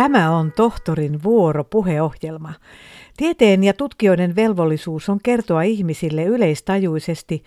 [0.00, 2.52] Tämä on tohtorin vuoro puheohjelma.
[3.16, 7.44] Tieteen ja tutkijoiden velvollisuus on kertoa ihmisille yleistajuisesti,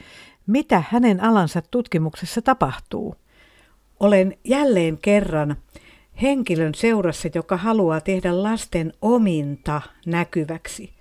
[0.47, 3.16] mitä hänen alansa tutkimuksessa tapahtuu.
[4.00, 5.55] Olen jälleen kerran
[6.21, 10.93] henkilön seurassa, joka haluaa tehdä lasten ominta näkyväksi.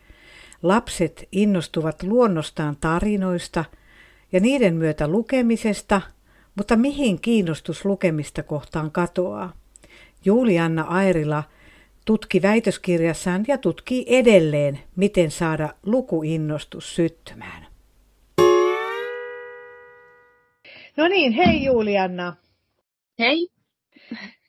[0.62, 3.64] Lapset innostuvat luonnostaan tarinoista
[4.32, 6.00] ja niiden myötä lukemisesta,
[6.54, 9.61] mutta mihin kiinnostus lukemista kohtaan katoaa?
[10.24, 11.42] Julianna Airila
[12.04, 17.66] tutki väitöskirjassaan ja tutkii edelleen, miten saada lukuinnostus syttymään.
[20.96, 22.36] No niin, hei Julianna.
[23.18, 23.48] Hei.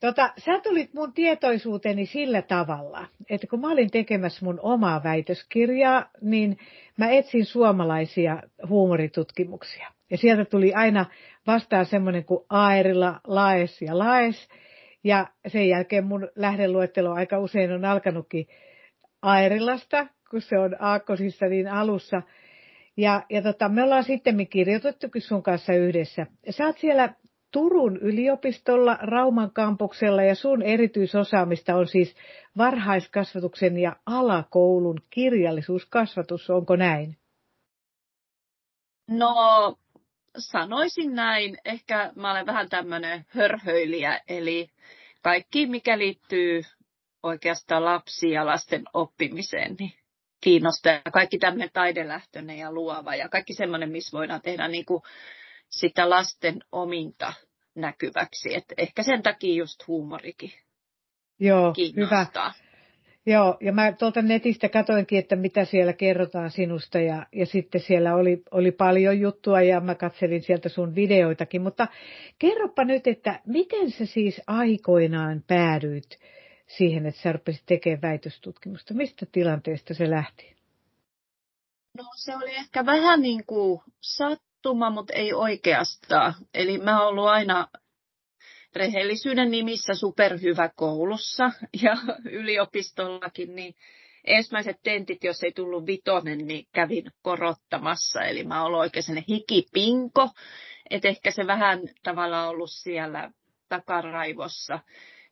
[0.02, 6.10] Tota, sä tulit mun tietoisuuteni sillä tavalla, että kun mä olin tekemässä mun omaa väitöskirjaa,
[6.22, 6.58] niin
[6.98, 9.92] mä etsin suomalaisia huumoritutkimuksia.
[10.12, 11.06] Ja sieltä tuli aina
[11.48, 14.48] vastaan semmoinen kuin Aerilla, Laes ja Laes.
[15.04, 18.48] Ja sen jälkeen mun lähdeluettelo aika usein on alkanutkin
[19.22, 22.22] Aerilasta, kun se on aakkosissa niin alussa.
[22.98, 26.26] Ja, ja tota, me ollaan sitten kirjoitettukin sun kanssa yhdessä.
[26.50, 27.14] Sä oot siellä
[27.52, 32.16] Turun yliopistolla, Rauman kampuksella ja sun erityisosaamista on siis
[32.58, 37.18] varhaiskasvatuksen ja alakoulun kirjallisuuskasvatus, onko näin?
[39.10, 39.36] No
[40.38, 41.58] sanoisin näin.
[41.66, 44.70] Ehkä mä olen vähän tämmöinen hörhöilijä, eli
[45.22, 46.64] kaikki mikä liittyy
[47.24, 49.94] oikeastaan lapsiin ja lasten oppimiseen, niin
[50.42, 51.02] kiinnostaa.
[51.14, 55.02] Kaikki tämmöinen taidelähtöinen ja luova ja kaikki semmoinen, missä voidaan tehdä niin kuin
[55.70, 57.34] sitä lasten ominta
[57.76, 58.56] näkyväksi.
[58.56, 60.52] Et ehkä sen takia just huumorikin
[61.40, 62.54] Joo, kiinnostaa.
[62.54, 62.63] hyvä.
[63.26, 68.16] Joo, ja mä tuolta netistä katoinkin, että mitä siellä kerrotaan sinusta ja, ja sitten siellä
[68.16, 71.88] oli, oli paljon juttua ja mä katselin sieltä sun videoitakin, mutta
[72.40, 76.20] kerropa nyt, että miten sä siis aikoinaan päädyit
[76.68, 78.94] siihen, että sä rupesit tekemään väitöstutkimusta?
[78.94, 80.56] Mistä tilanteesta se lähti?
[81.98, 86.34] No se oli ehkä vähän niin kuin sattuma, mutta ei oikeastaan.
[86.54, 87.68] Eli mä oon ollut aina
[88.76, 91.52] rehellisyyden nimissä superhyvä koulussa
[91.84, 91.98] ja
[92.40, 93.76] yliopistollakin, niin
[94.26, 98.22] ensimmäiset tentit, jos ei tullut vitonen, niin kävin korottamassa.
[98.22, 100.30] Eli mä olen oikein hikipinko,
[100.90, 103.32] että ehkä se vähän tavallaan ollut siellä
[103.70, 104.80] takaraivossa.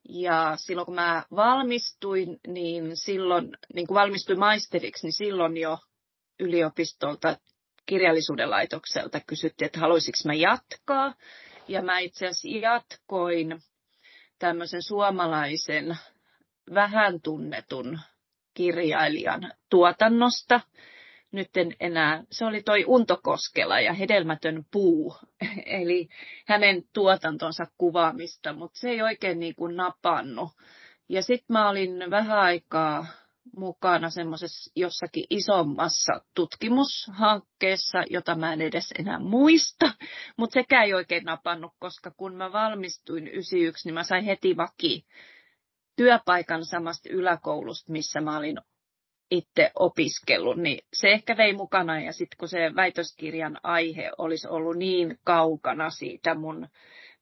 [0.10, 5.78] Ja silloin kun mä valmistuin, niin silloin, niin kun valmistuin maisteriksi, niin silloin jo
[6.40, 7.38] yliopistolta
[7.86, 11.14] kirjallisuuden laitokselta kysyttiin, että haluaisinko mä jatkaa.
[11.68, 13.62] Ja mä itse asiassa jatkoin
[14.40, 15.98] tämmöisen suomalaisen
[16.74, 18.00] vähän tunnetun
[18.54, 20.62] kirjailijan tuotannosta.
[21.32, 25.16] Nyt en enää, se oli toi Untokoskela ja Hedelmätön puu,
[25.66, 26.08] eli
[26.48, 30.52] hänen tuotantonsa kuvaamista, mutta se ei oikein niin kuin napannut.
[31.10, 33.06] Ja sitten mä olin vähän aikaa
[33.58, 39.94] mukana semmoisessa jossakin isommassa tutkimushankkeessa, jota mä en edes enää muista,
[40.38, 45.06] mutta sekä ei oikein napannut, koska kun mä valmistuin 91, niin mä sain heti vaki
[45.96, 48.58] työpaikan samasta yläkoulusta, missä mä olin
[49.32, 54.78] itse opiskellut, niin se ehkä vei mukana ja sitten kun se väitöskirjan aihe olisi ollut
[54.78, 56.68] niin kaukana siitä mun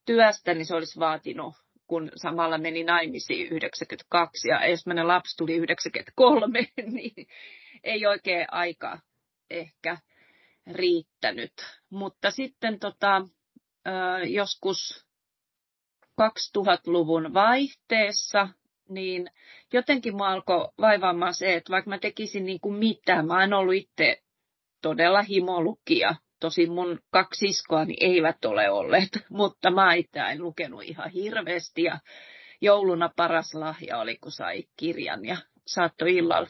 [0.06, 1.54] työstä, niin se olisi vaatinut
[1.90, 7.26] kun samalla meni naimisiin 92 ja ensimmäinen lapsi tuli 93, niin
[7.84, 8.98] ei oikein aika
[9.50, 9.98] ehkä
[10.72, 11.52] riittänyt.
[11.90, 13.22] Mutta sitten tota,
[14.28, 15.06] joskus
[16.20, 18.48] 2000-luvun vaihteessa,
[18.88, 19.30] niin
[19.72, 23.74] jotenkin mua alkoi vaivaamaan se, että vaikka mä tekisin niin kuin mitään, mä en ollut
[23.74, 24.22] itse
[24.82, 31.10] todella himolukija, Tosin mun kaksi siskoani eivät ole olleet, mutta mä itse en lukenut ihan
[31.10, 31.98] hirveästi ja
[32.60, 35.36] jouluna paras lahja oli, kun sai kirjan ja
[35.66, 36.48] saattoi illalla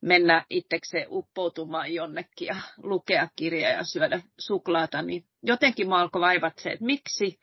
[0.00, 6.58] mennä itsekseen uppoutumaan jonnekin ja lukea kirjaa ja syödä suklaata, niin jotenkin mä alkoi vaivat
[6.58, 7.40] se, että miksi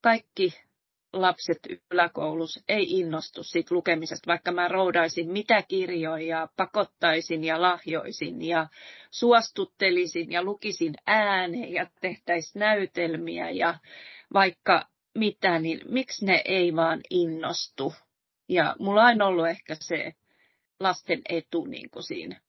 [0.00, 0.54] kaikki
[1.20, 1.58] lapset
[1.90, 8.66] yläkoulussa ei innostu siitä lukemisesta, vaikka mä roudaisin mitä kirjoja ja pakottaisin ja lahjoisin ja
[9.10, 13.74] suostuttelisin ja lukisin ääneen ja tehtäisiin näytelmiä ja
[14.32, 17.94] vaikka mitä, niin miksi ne ei vaan innostu.
[18.48, 20.14] Ja mulla on ollut ehkä se
[20.80, 22.40] lasten etu niin kuin siinä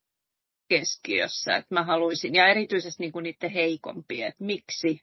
[0.67, 5.01] keskiössä, että mä haluaisin, ja erityisesti niin kuin niiden heikompia, että miksi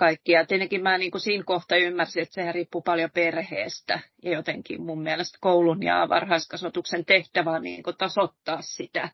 [0.00, 0.32] kaikki.
[0.32, 4.00] Ja tietenkin mä niin kuin siinä kohtaa ymmärsin, että sehän riippuu paljon perheestä.
[4.22, 9.08] Ja jotenkin mun mielestä koulun ja varhaiskasvatuksen tehtävä on niin kuin tasoittaa sitä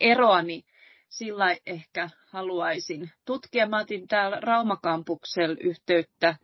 [0.00, 0.64] eroa, niin
[1.08, 3.68] sillä ehkä haluaisin tutkia.
[3.68, 6.34] Mä otin täällä Raumakampuksella yhteyttä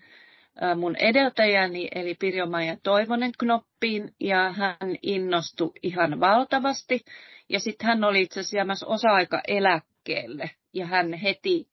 [0.76, 7.00] mun edeltäjäni, eli Pirjo-Maija Toivonen Knoppiin, ja hän innostui ihan valtavasti.
[7.48, 11.68] Ja sitten hän oli itse asiassa jäämässä osa-aika eläkkeelle, ja hän heti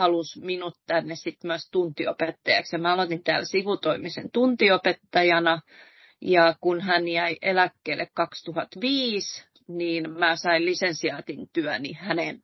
[0.00, 2.76] halusi minut tänne sitten myös tuntiopettajaksi.
[2.76, 5.60] Ja mä aloitin täällä sivutoimisen tuntiopettajana,
[6.20, 12.42] ja kun hän jäi eläkkeelle 2005, niin mä sain lisensiaatin työni hänen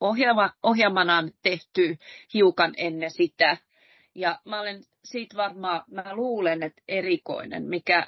[0.00, 1.96] ohjelma, ohjelmanaan tehty
[2.34, 3.56] hiukan ennen sitä.
[4.14, 8.06] Ja mä olen siitä varmaan, mä luulen, että erikoinen, mikä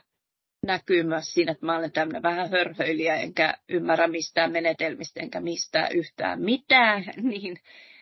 [0.63, 5.93] näkyy myös siinä, että mä olen tämmöinen vähän hörhöilijä, enkä ymmärrä mistään menetelmistä, enkä mistään
[5.93, 7.57] yhtään mitään, niin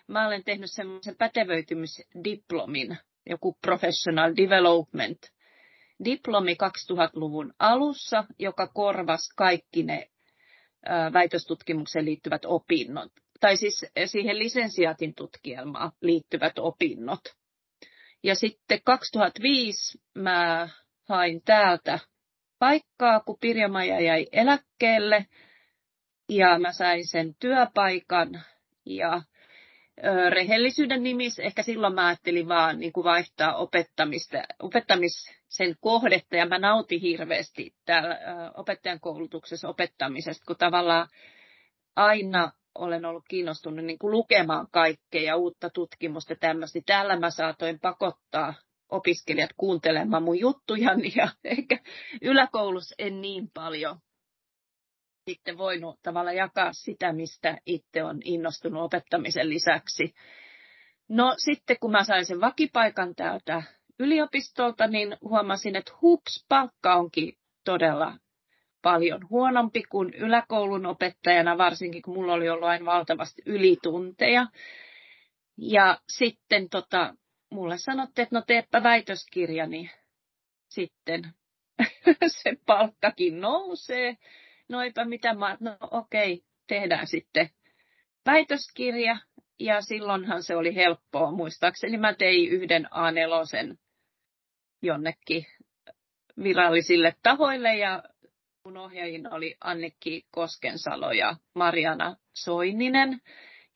[0.06, 5.18] mä olen tehnyt semmoisen pätevöitymisdiplomin, joku professional development.
[6.04, 10.10] Diplomi 2000-luvun alussa, joka korvasi kaikki ne
[11.12, 17.20] väitöstutkimukseen liittyvät opinnot, tai siis siihen lisensiaatin tutkielmaan liittyvät opinnot.
[18.22, 20.68] Ja sitten 2005 mä
[21.08, 21.98] hain täältä
[22.58, 25.26] paikkaa, kun Pirjamaja jäi eläkkeelle,
[26.28, 28.42] ja mä sain sen työpaikan,
[28.86, 29.22] ja
[30.30, 36.58] rehellisyyden nimissä ehkä silloin mä ajattelin vaan niin kuin vaihtaa opettamista, opettamisen kohdetta ja mä
[36.58, 38.18] nautin hirveästi täällä
[38.54, 41.08] opettajan koulutuksessa opettamisesta, kun tavallaan
[41.96, 46.78] aina olen ollut kiinnostunut niin kuin lukemaan kaikkea ja uutta tutkimusta tämmöistä.
[46.86, 48.54] Täällä mä saatoin pakottaa
[48.88, 51.78] opiskelijat kuuntelemaan mun juttujani ja ehkä
[52.22, 53.98] yläkoulussa en niin paljon
[55.30, 60.14] sitten voinut tavallaan jakaa sitä, mistä itse on innostunut opettamisen lisäksi.
[61.08, 63.62] No sitten kun mä sain sen vakipaikan täältä
[63.98, 67.32] yliopistolta, niin huomasin, että hups, palkka onkin
[67.64, 68.18] todella
[68.82, 74.46] paljon huonompi kuin yläkoulun opettajana, varsinkin kun mulla oli ollut aina valtavasti ylitunteja.
[75.58, 77.14] Ja sitten tota,
[77.50, 78.82] mulle sanottiin, että no teepä
[79.66, 79.90] niin
[80.68, 81.22] sitten
[82.42, 84.16] se palkkakin nousee
[84.68, 87.50] no eipä mitä mä, no okei, tehdään sitten
[88.26, 89.16] väitöskirja.
[89.60, 91.30] Ja silloinhan se oli helppoa.
[91.30, 93.76] Muistaakseni mä tein yhden A4
[94.82, 95.46] jonnekin
[96.42, 98.02] virallisille tahoille ja
[98.64, 103.20] mun ohjaajin oli Annikki Koskensalo ja Mariana Soininen,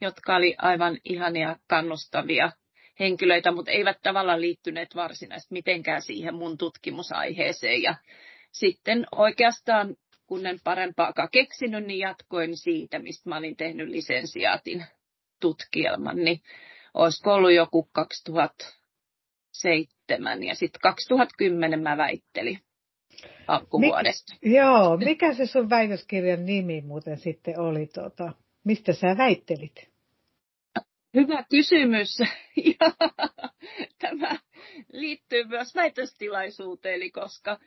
[0.00, 2.52] jotka oli aivan ihania kannustavia
[3.00, 7.82] henkilöitä, mutta eivät tavallaan liittyneet varsinaisesti mitenkään siihen mun tutkimusaiheeseen.
[7.82, 7.94] Ja
[8.52, 9.96] sitten oikeastaan
[10.31, 14.85] kun en parempaakaan keksinyt, niin jatkoin siitä, mistä mä olin tehnyt lisensiaatin
[15.41, 16.41] tutkielman, niin
[16.94, 22.59] olisiko ollut joku 2007 ja sitten 2010 mä väittelin
[23.47, 24.35] alkuvuodesta.
[24.43, 27.87] Mik, joo, mikä se sun väitöskirjan nimi muuten sitten oli?
[27.87, 28.32] Tuota,
[28.65, 29.91] mistä sä väittelit?
[31.15, 32.19] Hyvä kysymys.
[32.56, 32.93] Ja
[34.03, 34.38] tämä
[34.93, 37.59] liittyy myös väitöstilaisuuteen, eli koska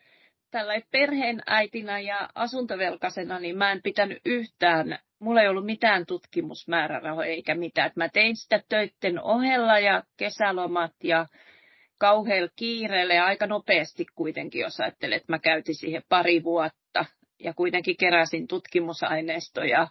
[0.54, 7.56] tällä perheenäitinä ja asuntovelkaisena, niin mä en pitänyt yhtään, mulla ei ollut mitään tutkimusmäärärahoja eikä
[7.56, 7.92] mitään.
[7.96, 11.26] mä tein sitä töitten ohella ja kesälomat ja
[11.98, 17.06] kauhealla kiireellä ja aika nopeasti kuitenkin, jos ajattelee, että mä käytin siihen pari vuotta
[17.40, 19.88] ja kuitenkin keräsin tutkimusaineistoja ja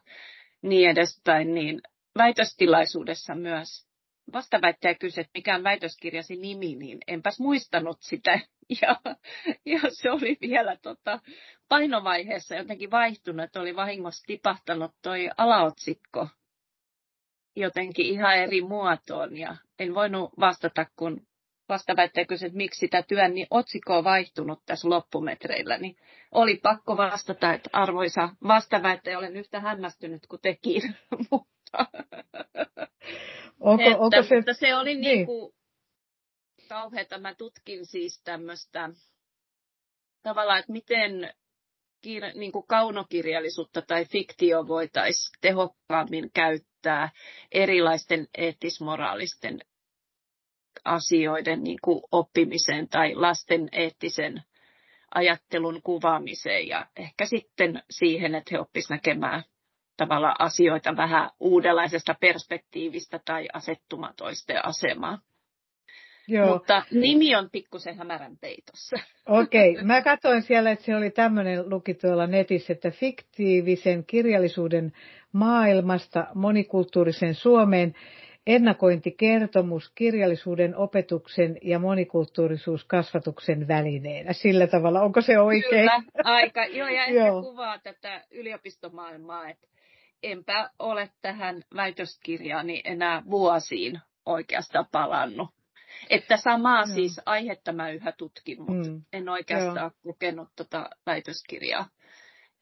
[0.62, 1.80] niin edespäin, niin
[2.18, 3.91] väitöstilaisuudessa myös
[4.32, 8.40] vastaväittäjä kysyi, että mikä on väitöskirjasi nimi, niin enpäs muistanut sitä.
[8.82, 8.96] Ja,
[9.66, 11.20] ja se oli vielä tota,
[11.68, 16.28] painovaiheessa jotenkin vaihtunut, että oli vahingossa tipahtanut toi alaotsikko
[17.56, 19.36] jotenkin ihan eri muotoon.
[19.36, 21.26] Ja en voinut vastata, kun
[21.68, 25.96] vastaväittäjä kysyi, että miksi sitä työn niin otsikko on vaihtunut tässä loppumetreillä, niin
[26.32, 30.82] oli pakko vastata, että arvoisa vastaväittäjä, olen yhtä hämmästynyt kuin tekin,
[31.30, 31.86] mutta
[33.62, 34.36] Onko, että, onko se...
[34.36, 35.00] Mutta se oli niin.
[35.00, 35.54] niin kuin
[36.68, 37.18] kauheata.
[37.18, 38.90] Mä tutkin siis tämmöistä
[40.22, 41.34] tavallaan, että miten
[42.00, 47.10] kir, niin kuin kaunokirjallisuutta tai fiktio voitaisiin tehokkaammin käyttää
[47.52, 49.60] erilaisten eettismoraalisten
[50.84, 54.42] asioiden niin kuin oppimiseen tai lasten eettisen
[55.14, 59.44] ajattelun kuvaamiseen ja ehkä sitten siihen, että he oppisivat näkemään
[59.96, 65.18] tavalla asioita vähän uudenlaisesta perspektiivistä tai asettumatoisten asemaa.
[66.28, 66.46] Joo.
[66.46, 68.96] Mutta nimi on pikkusen hämärän peitossa.
[69.28, 69.84] Okei, okay.
[69.84, 74.92] mä katsoin siellä, että se oli tämmöinen luki tuolla netissä, että fiktiivisen kirjallisuuden
[75.32, 77.94] maailmasta monikulttuurisen Suomeen
[78.46, 84.32] ennakointikertomus kirjallisuuden opetuksen ja monikulttuurisuuskasvatuksen välineenä.
[84.32, 85.70] Sillä tavalla, onko se oikein?
[85.70, 86.64] Kyllä, aika.
[86.64, 89.68] Joo, ja ehkä kuvaa tätä yliopistomaailmaa, että
[90.22, 95.50] enpä ole tähän väitöskirjaani enää vuosiin oikeastaan palannut.
[96.10, 96.92] Että samaa mm.
[96.94, 99.02] siis aihetta mä yhä tutkin, mutta mm.
[99.12, 100.12] en oikeastaan Joo.
[100.12, 101.88] kokenut tota väitöskirjaa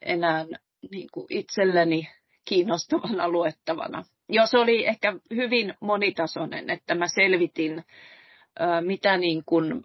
[0.03, 0.47] enää
[0.91, 2.09] niin kuin itselleni
[2.45, 4.05] kiinnostavana luettavana.
[4.29, 7.85] Jos oli ehkä hyvin monitasoinen, että mä selvitin,
[8.81, 9.85] mitä niin kuin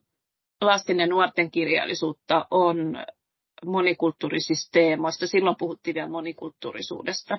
[0.61, 3.05] lasten ja nuorten kirjallisuutta on
[3.65, 5.27] monikulttuurisista teemoista.
[5.27, 7.37] Silloin puhuttiin vielä monikulttuurisuudesta,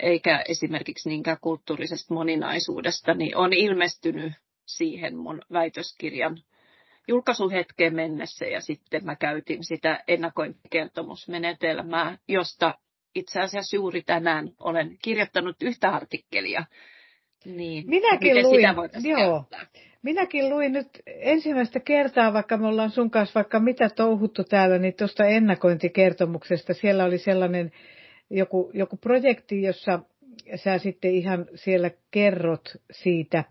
[0.00, 4.32] eikä esimerkiksi niinkään kulttuurisesta moninaisuudesta, niin on ilmestynyt
[4.66, 6.38] siihen mun väitöskirjan
[7.08, 12.74] julkaisuhetkeen mennessä ja sitten mä käytin sitä ennakointikertomusmenetelmää, josta
[13.14, 16.64] itse asiassa juuri tänään olen kirjoittanut yhtä artikkelia.
[17.44, 18.64] Niin, Minäkin luin,
[19.08, 19.44] joo.
[20.02, 24.94] Minäkin luin nyt ensimmäistä kertaa, vaikka me ollaan sun kanssa vaikka mitä touhuttu täällä, niin
[24.94, 26.74] tuosta ennakointikertomuksesta.
[26.74, 27.72] Siellä oli sellainen
[28.30, 30.00] joku, joku projekti, jossa
[30.54, 33.44] sä sitten ihan siellä kerrot siitä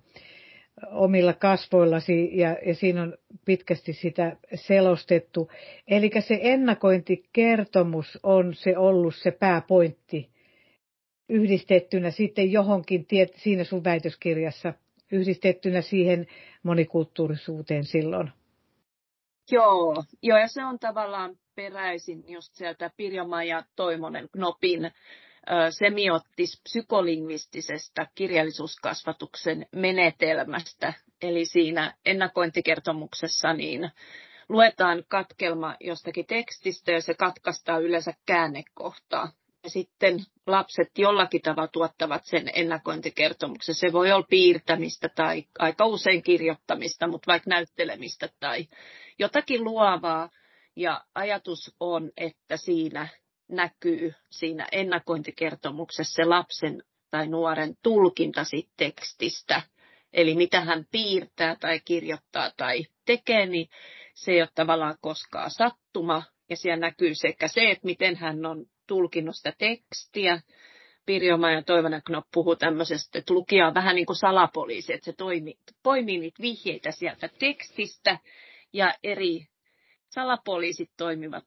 [0.92, 5.52] omilla kasvoillasi ja, ja siinä on pitkästi sitä selostettu.
[5.88, 10.30] Eli se ennakointikertomus on se ollut se pääpointti
[11.32, 14.74] yhdistettynä sitten johonkin siinä sun väitöskirjassa
[15.12, 16.28] yhdistettynä siihen
[16.64, 18.32] monikulttuurisuuteen silloin.
[19.52, 24.92] Joo, joo ja se on tavallaan peräisin just sieltä Pirjoma ja Toimonen Knopin
[25.70, 30.94] semioottis-psykolingvistisesta kirjallisuuskasvatuksen menetelmästä.
[31.22, 33.92] Eli siinä ennakointikertomuksessa niin
[34.50, 39.32] luetaan katkelma jostakin tekstistä ja se katkaistaa yleensä käännekohtaa
[39.68, 43.76] sitten lapset jollakin tavalla tuottavat sen ennakointikertomuksen.
[43.76, 48.68] Se voi olla piirtämistä tai aika usein kirjoittamista, mutta vaikka näyttelemistä tai
[49.20, 50.30] jotakin luovaa.
[50.76, 53.08] Ja ajatus on, että siinä
[53.48, 59.62] näkyy siinä ennakointikertomuksessa se lapsen tai nuoren tulkinta siitä tekstistä.
[60.14, 63.70] Eli mitä hän piirtää tai kirjoittaa tai tekee, niin
[64.14, 66.24] se ei ole tavallaan koskaan sattuma.
[66.50, 70.42] Ja siellä näkyy sekä se, että miten hän on tulkinnut sitä tekstiä.
[71.06, 75.14] Pirjoma ja Toivonen Knop puhuu tämmöisestä, että lukija on vähän niin kuin salapoliisi, että se
[75.14, 78.20] toimi, poimii niitä vihjeitä sieltä tekstistä
[78.74, 79.48] ja eri
[80.10, 81.46] salapoliisit toimivat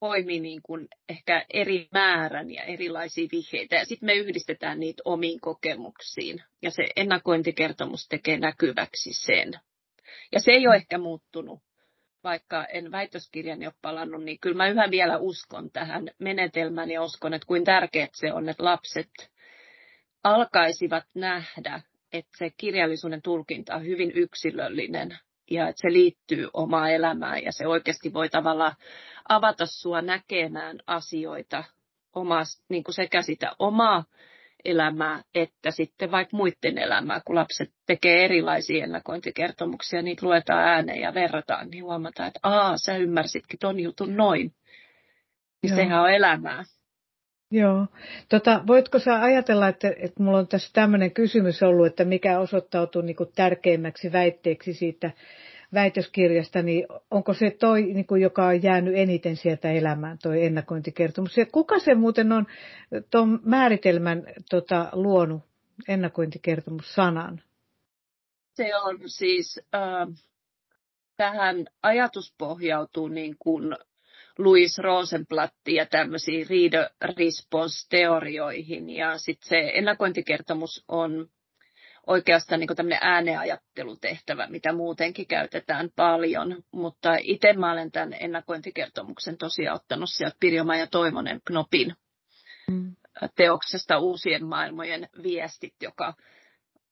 [0.00, 3.76] poimii niin kuin ehkä eri määrän ja erilaisia vihjeitä.
[3.76, 6.42] Ja sitten me yhdistetään niitä omiin kokemuksiin.
[6.62, 9.52] Ja se ennakointikertomus tekee näkyväksi sen.
[10.32, 11.60] Ja se ei ole ehkä muuttunut
[12.24, 17.34] vaikka en väitöskirjan ole palannut, niin kyllä mä yhä vielä uskon tähän menetelmään ja uskon,
[17.34, 19.10] että kuin tärkeät se on, että lapset
[20.24, 21.80] alkaisivat nähdä,
[22.12, 25.18] että se kirjallisuuden tulkinta on hyvin yksilöllinen
[25.50, 28.76] ja että se liittyy omaan elämään ja se oikeasti voi tavallaan
[29.28, 31.64] avata sua näkemään asioita
[32.14, 34.04] omasta, niin kuin sekä sitä omaa
[34.64, 41.14] elämää että sitten vaikka muiden elämää, kun lapset tekee erilaisia ennakointikertomuksia, niitä luetaan ääneen ja
[41.14, 44.52] verrataan, niin huomataan, että aa, sä ymmärsitkin ton jutun noin.
[45.62, 45.76] Niin Joo.
[45.76, 46.64] sehän on elämää.
[47.50, 47.86] Joo.
[48.28, 53.02] Tota, voitko sä ajatella, että, että mulla on tässä tämmöinen kysymys ollut, että mikä osoittautuu
[53.02, 55.10] niin tärkeimmäksi väitteeksi siitä
[55.74, 61.36] väitöskirjasta, niin onko se toi, niin kuin, joka on jäänyt eniten sieltä elämään, toi ennakointikertomus?
[61.36, 62.46] Ja kuka se muuten on
[63.10, 65.42] tuon määritelmän tota, luonut,
[65.88, 67.42] ennakointikertomus sanan?
[68.54, 70.08] Se on siis, äh,
[71.16, 73.76] tähän ajatus pohjautuu niin kuin
[74.38, 78.90] Louis Rosenblattiin ja tämmöisiin reader response-teorioihin.
[78.90, 81.28] Ja sitten se ennakointikertomus on
[82.06, 89.76] oikeastaan niin tämmöinen ääneajattelutehtävä, mitä muutenkin käytetään paljon, mutta itse mä olen tämän ennakointikertomuksen tosiaan
[89.76, 91.96] ottanut sieltä Pirjoma ja Toivonen Knopin
[92.70, 92.96] mm.
[93.36, 96.14] teoksesta Uusien maailmojen viestit, joka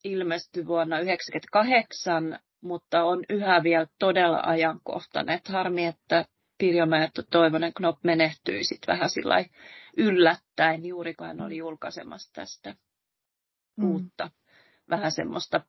[0.05, 5.35] ilmestyi vuonna 1998, mutta on yhä vielä todella ajankohtainen.
[5.35, 6.25] Et harmi, että
[6.59, 9.45] Pirjoma ja Toivonen Knop menehtyi sitten vähän sillä
[9.97, 12.75] yllättäen, juuri kun hän oli julkaisemassa tästä
[13.77, 13.85] mm.
[13.85, 14.31] uutta
[14.91, 15.61] vähän semmoista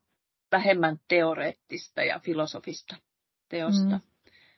[0.51, 2.95] vähemmän teoreettista ja filosofista
[3.49, 3.95] teosta.
[3.95, 4.01] Mm.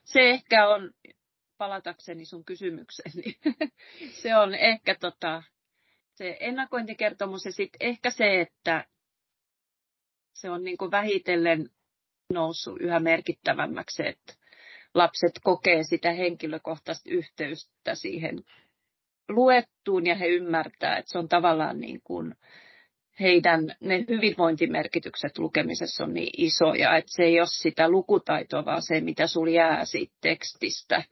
[0.03, 0.91] Se ehkä on,
[1.57, 3.35] palatakseni sun kysymykseen, niin
[4.21, 5.43] se on ehkä tota,
[6.13, 8.85] se ennakointikertomus ja sitten ehkä se, että
[10.33, 11.69] se on niin vähitellen
[12.33, 14.33] noussut yhä merkittävämmäksi, että
[14.93, 18.43] lapset kokee sitä henkilökohtaista yhteyttä siihen
[19.29, 22.35] luettuun ja he ymmärtää, että se on tavallaan niin kuin
[23.19, 29.01] heidän ne hyvinvointimerkitykset lukemisessa on niin isoja, että se ei ole sitä lukutaitoa, vaan se,
[29.01, 31.03] mitä sul jää siitä tekstistä.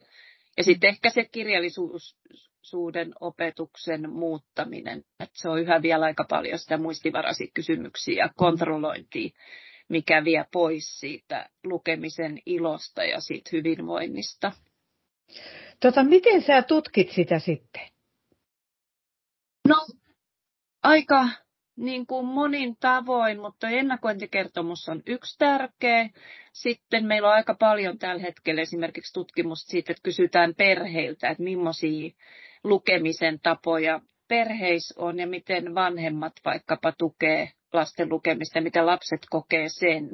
[0.58, 6.78] Ja sitten ehkä se kirjallisuuden opetuksen muuttaminen, että se on yhä vielä aika paljon sitä
[6.78, 9.30] muistivaraisia kysymyksiä ja kontrollointia,
[9.90, 14.52] mikä vie pois siitä lukemisen ilosta ja siitä hyvinvoinnista.
[15.80, 17.90] Tota, miten sä tutkit sitä sitten?
[19.68, 19.76] No,
[20.84, 21.30] aika
[21.76, 26.10] niin kuin monin tavoin, mutta ennakointikertomus on yksi tärkeä.
[26.54, 32.12] Sitten meillä on aika paljon tällä hetkellä esimerkiksi tutkimusta siitä, että kysytään perheiltä, että millaisia
[32.64, 40.12] lukemisen tapoja perheissä on ja miten vanhemmat vaikkapa tukee lasten lukemista miten lapset kokee sen.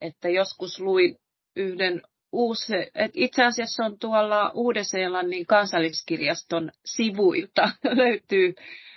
[0.00, 1.16] Että joskus luin
[1.56, 2.02] yhden
[2.32, 7.70] uusi, että itse asiassa on tuolla Uuden-Seelannin kansalliskirjaston sivuilta
[8.02, 8.54] löytyy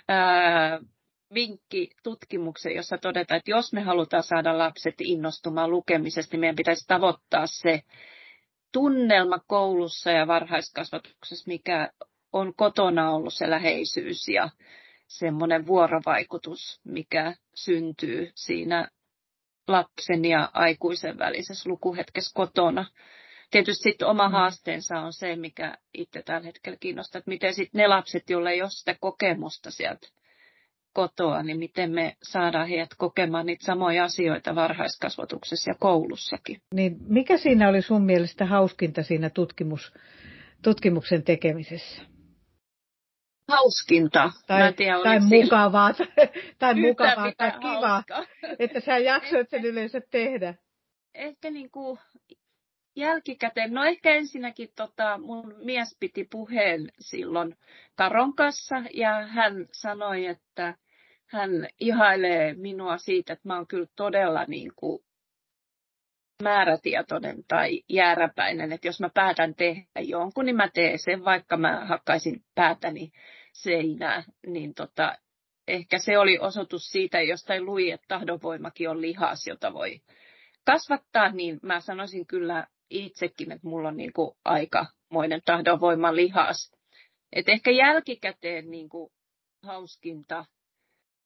[0.08, 0.80] ää,
[1.36, 6.86] vinkki tutkimuksen, jossa todetaan, että jos me halutaan saada lapset innostumaan lukemisesta, niin meidän pitäisi
[6.86, 7.82] tavoittaa se
[8.72, 11.90] tunnelma koulussa ja varhaiskasvatuksessa, mikä
[12.32, 14.48] on kotona ollut se läheisyys ja
[15.06, 18.88] semmoinen vuorovaikutus, mikä syntyy siinä
[19.68, 22.84] lapsen ja aikuisen välisessä lukuhetkessä kotona.
[23.50, 24.32] Tietysti sitten oma mm.
[24.32, 28.62] haasteensa on se, mikä itse tällä hetkellä kiinnostaa, että miten sitten ne lapset, joille ei
[28.62, 30.08] ole sitä kokemusta sieltä
[30.96, 36.60] kotoa, niin miten me saadaan heidät kokemaan niitä samoja asioita varhaiskasvatuksessa ja koulussakin.
[36.74, 39.94] Niin mikä siinä oli sun mielestä hauskinta siinä tutkimus,
[40.62, 42.02] tutkimuksen tekemisessä?
[43.48, 44.32] Hauskinta.
[44.46, 45.94] Tai, tiedä, tai mukavaa,
[46.58, 48.02] tai, mukavaa tai kivaa,
[48.58, 50.54] että sä jaksoit sen yleensä tehdä.
[51.14, 51.98] Ehkä niin kuin
[52.96, 57.56] jälkikäteen, no ehkä ensinnäkin tota, mun mies piti puheen silloin
[57.94, 60.74] Karon kanssa ja hän sanoi, että
[61.26, 65.02] hän ihailee minua siitä, että mä oon kyllä todella niin kuin
[66.42, 71.84] määrätietoinen tai jääräpäinen, että jos mä päätän tehdä jonkun, niin mä teen sen, vaikka mä
[71.84, 73.10] hakkaisin päätäni
[73.52, 75.18] seinää, niin tota,
[75.68, 80.00] ehkä se oli osoitus siitä, jostain lui, että tahdonvoimakin on lihas, jota voi
[80.66, 86.72] kasvattaa, niin mä sanoisin kyllä itsekin, että mulla on niin kuin aikamoinen tahdonvoima lihas.
[87.32, 89.12] Et ehkä jälkikäteen niin kuin
[89.62, 90.44] hauskinta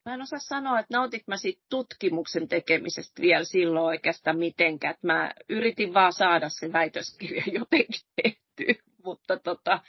[0.05, 4.95] Mä en osaa sanoa, että nautit mä siitä tutkimuksen tekemisestä vielä silloin oikeastaan mitenkään.
[4.95, 9.81] Että mä yritin vaan saada se väitöskirja jotenkin tehty, mutta tota,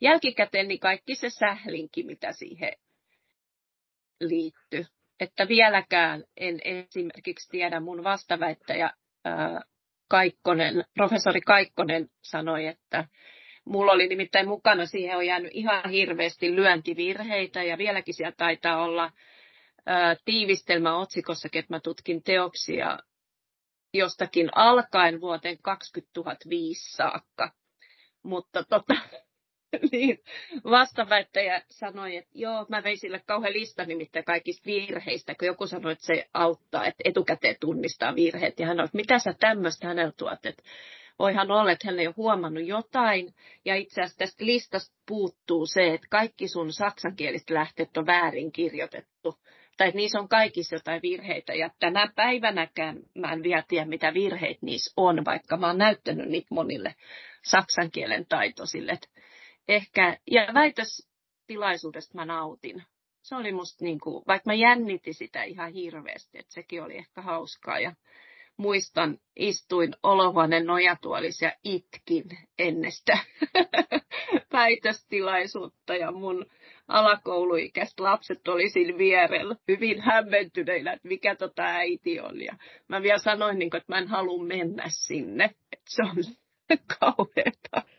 [0.00, 2.72] jälkikäteen niin kaikki se sählinki, mitä siihen
[4.20, 4.86] liittyy.
[5.20, 8.90] Että vieläkään en esimerkiksi tiedä mun vastaväittäjä
[9.24, 9.60] ää,
[10.08, 13.04] Kaikkonen, professori Kaikkonen sanoi, että
[13.64, 19.12] Mulla oli nimittäin mukana, siihen on jäänyt ihan hirveästi lyöntivirheitä ja vieläkin siellä taitaa olla
[20.24, 22.98] tiivistelmä otsikossakin, että mä tutkin teoksia
[23.94, 27.52] jostakin alkaen vuoteen 2005 saakka.
[28.22, 28.94] Mutta tota,
[29.92, 30.18] niin
[30.64, 35.92] vastaväittäjä sanoi, että joo, mä vein sille kauhean lista nimittäin kaikista virheistä, kun joku sanoi,
[35.92, 38.60] että se auttaa, että etukäteen tunnistaa virheet.
[38.60, 40.62] Ja hän sanoi, että mitä sä tämmöistä hänellä tuot, että
[41.18, 43.34] voihan olla, että hän ei ole huomannut jotain.
[43.64, 49.38] Ja itse asiassa tästä listasta puuttuu se, että kaikki sun saksankieliset lähteet on väärin kirjoitettu
[49.80, 51.54] tai että niissä on kaikissa jotain virheitä.
[51.54, 56.28] Ja tänä päivänäkään mä en vielä tiedä, mitä virheitä niissä on, vaikka mä oon näyttänyt
[56.28, 56.94] niitä monille
[57.44, 58.98] saksan kielen taitoisille.
[59.68, 62.82] ehkä, ja väitöstilaisuudesta mä nautin.
[63.22, 67.22] Se oli musta niin kuin, vaikka mä jännitin sitä ihan hirveästi, että sekin oli ehkä
[67.22, 67.80] hauskaa.
[67.80, 67.92] Ja
[68.56, 72.24] muistan, istuin olohuoneen nojatuolissa ja itkin
[72.58, 73.18] ennestä
[74.52, 76.46] väitöstilaisuutta ja mun
[76.90, 82.40] alakouluikäiset lapset oli siinä vierellä hyvin hämmentyneinä, että mikä tota äiti on.
[82.40, 82.56] Ja
[82.88, 86.16] mä vielä sanoin, niin kuin, että mä en halua mennä sinne, että se on
[87.00, 87.90] kauheata.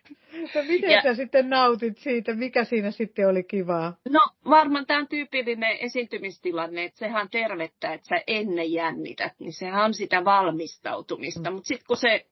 [0.55, 2.33] No miten ja, sä sitten nautit siitä?
[2.33, 3.97] Mikä siinä sitten oli kivaa?
[4.09, 9.85] No varmaan tämä on tyypillinen esiintymistilanne, että sehän tervettää, että sä ennen jännität, niin sehän
[9.85, 11.49] on sitä valmistautumista.
[11.49, 11.53] Mm.
[11.53, 12.25] Mutta sitten kun se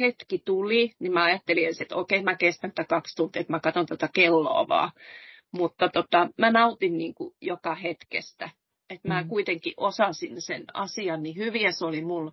[0.00, 3.86] hetki tuli, niin mä ajattelin että okei, mä kestän tätä kaksi tuntia, että mä katson
[3.86, 4.90] tätä kelloa vaan.
[5.52, 8.50] Mutta tota, mä nautin niin kuin joka hetkestä.
[8.90, 9.28] Että mä mm.
[9.28, 12.32] kuitenkin osasin sen asian niin hyvin ja se oli mulla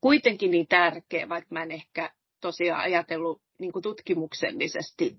[0.00, 5.16] kuitenkin niin tärkeä, vaikka mä en ehkä tosiaan ajatellut niin kuin tutkimuksellisesti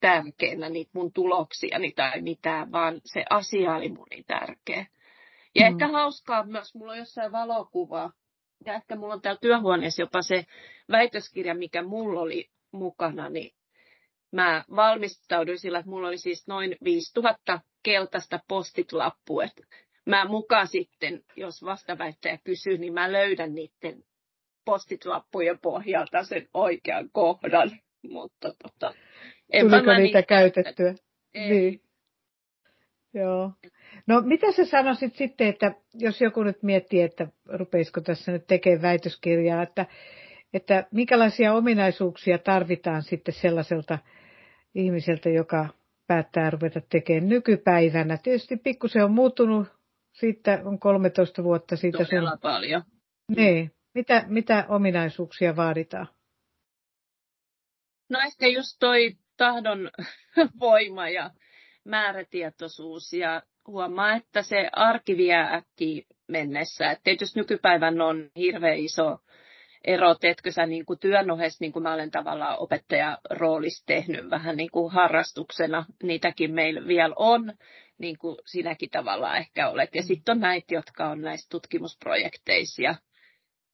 [0.00, 4.86] tärkeänä niitä mun tuloksiani tai mitään, vaan se asia oli mun niin tärkeä.
[5.54, 5.72] Ja mm.
[5.72, 8.10] ehkä hauskaa myös, mulla on jossain valokuva,
[8.66, 10.46] ja ehkä mulla on täällä työhuoneessa jopa se
[10.90, 13.50] väitöskirja, mikä mulla oli mukana, niin
[14.32, 19.44] mä valmistauduin sillä, että mulla oli siis noin 5000 keltaista postitlappua.
[20.06, 24.04] Mä mukaan sitten, jos vastaväittäjä kysyy, niin mä löydän niiden
[24.64, 27.70] postitlappujen pohjalta sen oikean kohdan.
[28.02, 28.94] Mutta tota,
[29.60, 30.94] Tuliko niitä käytettyä?
[31.34, 31.50] Ei.
[31.50, 31.80] Niin.
[33.14, 33.52] Joo.
[34.06, 38.82] No mitä sä sanoisit sitten, että jos joku nyt miettii, että rupeisiko tässä nyt tekemään
[38.82, 39.86] väitöskirjaa, että,
[40.54, 43.98] että minkälaisia ominaisuuksia tarvitaan sitten sellaiselta
[44.74, 45.68] ihmiseltä, joka
[46.06, 48.16] päättää ruveta tekemään nykypäivänä.
[48.16, 49.68] Tietysti pikkusen on muuttunut,
[50.12, 51.98] siitä on 13 vuotta siitä.
[51.98, 52.38] Todella sun...
[52.40, 52.82] paljon.
[53.36, 53.72] Niin.
[53.94, 56.08] Mitä, mitä ominaisuuksia vaaditaan?
[58.08, 59.90] No ehkä just toi tahdon
[60.60, 61.30] voima ja
[61.84, 66.90] määrätietoisuus ja huomaa, että se arki vie äkkiä mennessä.
[66.90, 69.18] Et tietysti nykypäivän on hirveän iso
[69.84, 74.56] ero, teetkö sä niin kuin työn ohessa, niin kuin mä olen tavallaan opettajaroolissa tehnyt vähän
[74.56, 77.52] niin kuin harrastuksena, niitäkin meillä vielä on,
[77.98, 79.94] niin kuin sinäkin tavallaan ehkä olet.
[79.94, 82.94] Ja sitten on näitä, jotka on näissä tutkimusprojekteissa ja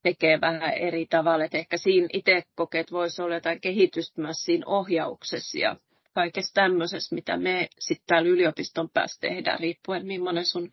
[0.03, 4.65] tekee vähän eri tavalla, että ehkä siinä itse kokeet voisi olla jotain kehitystä myös siinä
[4.65, 5.75] ohjauksessa ja
[6.13, 10.71] kaikessa tämmöisessä, mitä me sitten täällä yliopiston päässä tehdään, riippuen millainen sun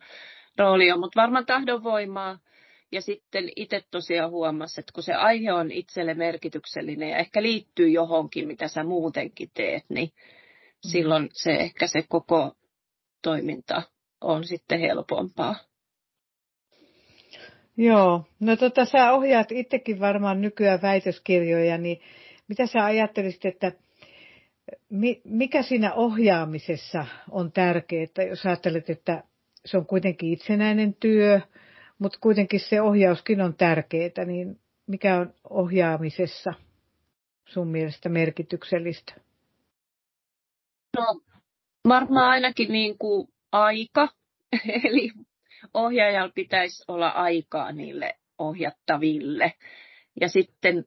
[0.57, 2.39] rooli on, mutta varmaan tahdonvoimaa,
[2.91, 7.89] ja sitten itse tosiaan huomasi, että kun se aihe on itselle merkityksellinen ja ehkä liittyy
[7.89, 10.89] johonkin, mitä sä muutenkin teet, niin mm.
[10.89, 12.55] silloin se ehkä se koko
[13.21, 13.81] toiminta
[14.21, 15.55] on sitten helpompaa.
[17.77, 22.01] Joo, no tota, sä ohjaat itsekin varmaan nykyään väitöskirjoja, niin
[22.47, 23.71] mitä sä ajattelisit, että
[25.23, 29.23] mikä siinä ohjaamisessa on tärkeää, jos ajattelet, että
[29.65, 31.41] se on kuitenkin itsenäinen työ,
[31.99, 36.53] mutta kuitenkin se ohjauskin on tärkeää, niin mikä on ohjaamisessa
[37.45, 39.13] sun mielestä merkityksellistä?
[40.97, 41.21] No
[41.87, 44.09] varmaan ainakin niin kuin aika,
[44.83, 45.11] eli
[45.73, 49.53] ohjaajalla pitäisi olla aikaa niille ohjattaville.
[50.21, 50.85] Ja sitten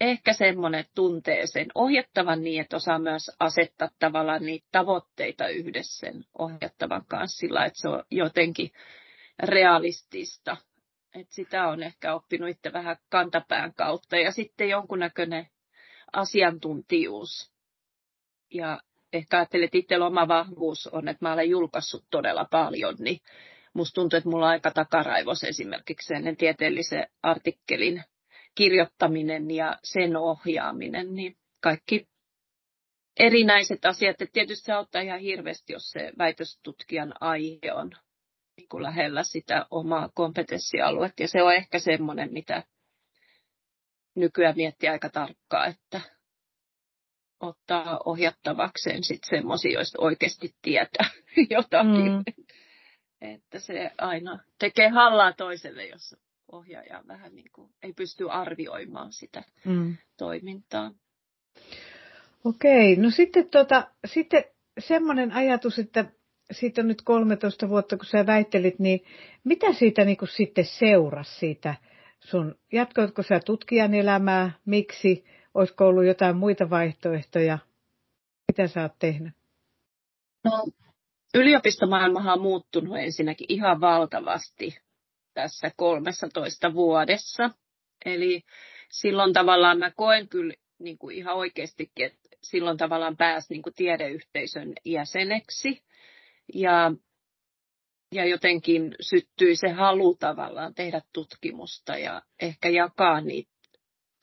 [0.00, 6.24] ehkä semmoinen tuntee sen ohjattavan niin, että osaa myös asettaa tavallaan niitä tavoitteita yhdessä sen
[6.38, 8.70] ohjattavan kanssa sillä, että se on jotenkin
[9.42, 10.56] realistista.
[11.14, 14.16] Et sitä on ehkä oppinut itse vähän kantapään kautta.
[14.16, 15.46] Ja sitten jonkunnäköinen
[16.12, 17.52] asiantuntijuus.
[18.54, 18.80] Ja
[19.12, 23.20] ehkä ajattelin, että itsellä oma vahvuus on, että mä olen julkaissut todella paljon, niin
[23.74, 28.04] musta tuntuu, että mulla on aika takaraivos esimerkiksi ennen tieteellisen artikkelin
[28.54, 32.08] kirjoittaminen ja sen ohjaaminen, niin kaikki
[33.18, 34.22] erinäiset asiat.
[34.22, 37.92] Että tietysti se auttaa ihan hirveästi, jos se väitöstutkijan aihe on
[38.56, 41.22] niin kuin lähellä sitä omaa kompetenssialuetta.
[41.22, 42.62] Ja se on ehkä semmoinen, mitä
[44.14, 46.00] nykyään miettii aika tarkkaan, että
[47.40, 51.10] ottaa ohjattavakseen sitten semmoisia, joista oikeasti tietää
[51.50, 52.12] jotakin.
[52.12, 52.24] Mm.
[53.20, 56.16] Että se aina tekee hallaa toiselle, jos
[56.52, 59.96] ohjaaja vähän niin kuin ei pysty arvioimaan sitä mm.
[60.18, 60.90] toimintaa.
[62.44, 64.44] Okei, no sitten, tota, sitten
[64.78, 66.04] semmoinen ajatus, että
[66.50, 69.04] siitä on nyt 13 vuotta, kun sä väittelit, niin
[69.44, 71.74] mitä siitä niin kuin sitten seurasi siitä
[72.20, 75.24] sun, jatkoitko sä tutkijan elämää, miksi,
[75.54, 77.58] olisiko ollut jotain muita vaihtoehtoja,
[78.48, 79.32] mitä sä oot tehnyt?
[80.44, 80.64] No,
[81.34, 84.78] yliopistomaailmahan on muuttunut ensinnäkin ihan valtavasti
[85.34, 87.50] tässä 13 vuodessa.
[88.04, 88.42] Eli
[88.90, 93.74] silloin tavallaan mä koen kyllä niin kuin ihan oikeastikin, että silloin tavallaan pääsi niin kuin
[93.74, 95.82] tiedeyhteisön jäseneksi.
[96.54, 96.92] Ja,
[98.12, 103.52] ja jotenkin syttyi se halu tavallaan tehdä tutkimusta ja ehkä jakaa niitä.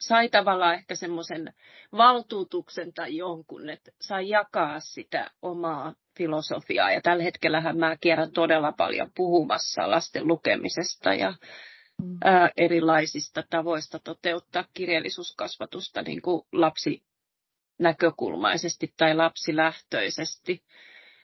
[0.00, 1.54] Sai tavallaan ehkä semmoisen
[1.92, 6.92] valtuutuksen tai jonkun, että sai jakaa sitä omaa filosofiaa.
[6.92, 11.34] Ja tällä hetkellähän mä kierrän todella paljon puhumassa lasten lukemisesta ja
[12.02, 12.18] mm.
[12.24, 17.02] ää, erilaisista tavoista toteuttaa kirjallisuuskasvatusta niin kuin lapsi
[17.78, 20.62] näkökulmaisesti tai lapsilähtöisesti.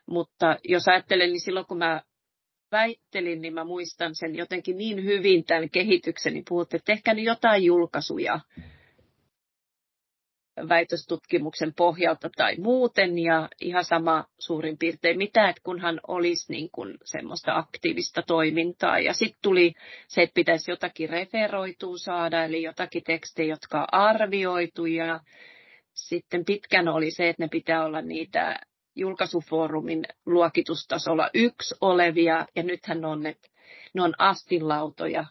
[0.06, 2.02] Mutta jos ajattelen, niin silloin kun mä
[2.72, 7.24] väittelin, niin mä muistan sen jotenkin niin hyvin tämän kehityksen, niin puhutte, että ehkä nyt
[7.24, 8.40] jotain julkaisuja
[10.68, 13.18] väitöstutkimuksen pohjalta tai muuten.
[13.18, 18.98] Ja ihan sama suurin piirtein mitä, että kunhan olisi niin kuin semmoista aktiivista toimintaa.
[18.98, 19.74] Ja sitten tuli
[20.08, 24.86] se, että pitäisi jotakin referoitua saada, eli jotakin tekstejä, jotka on arvioitu.
[24.86, 25.20] Ja
[25.94, 28.60] sitten pitkän oli se, että ne pitää olla niitä
[28.96, 33.36] julkaisufoorumin luokitustasolla yksi olevia, ja nythän on, ne,
[33.94, 35.24] ne on astinlautoja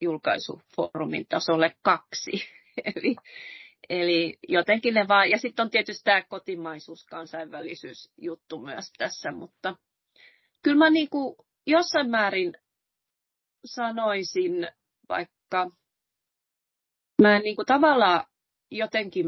[0.00, 2.30] julkaisufoorumin tasolle kaksi.
[2.96, 3.16] Eli
[3.90, 9.76] Eli jotenkin ne vaan, ja sitten on tietysti tämä kotimaisuus, kansainvälisyys juttu myös tässä, mutta
[10.62, 12.52] kyllä mä niin kuin jossain määrin
[13.64, 14.68] sanoisin,
[15.08, 15.70] vaikka
[17.22, 18.24] mä en niin kuin tavallaan
[18.70, 19.26] jotenkin,